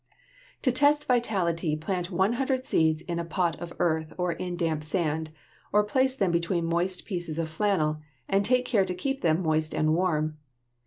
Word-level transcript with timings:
To 0.63 0.71
test 0.71 1.05
vitality 1.05 1.75
plant 1.75 2.09
one 2.09 2.33
hundred 2.33 2.65
seeds 2.65 3.03
in 3.03 3.19
a 3.19 3.23
pot 3.23 3.59
of 3.59 3.71
earth 3.77 4.13
or 4.17 4.31
in 4.31 4.57
damp 4.57 4.83
sand, 4.83 5.29
or 5.71 5.83
place 5.83 6.15
them 6.15 6.31
between 6.31 6.65
moist 6.65 7.05
pieces 7.05 7.37
of 7.37 7.49
flannel, 7.49 8.01
and 8.27 8.43
take 8.43 8.65
care 8.65 8.83
to 8.83 8.95
keep 8.95 9.21
them 9.21 9.43
moist 9.43 9.75
and 9.75 9.93
warm. 9.93 10.39